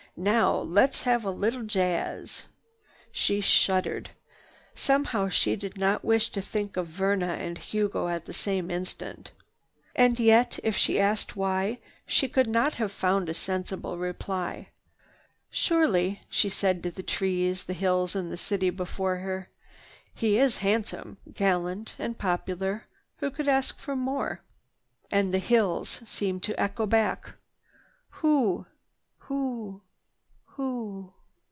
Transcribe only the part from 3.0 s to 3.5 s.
She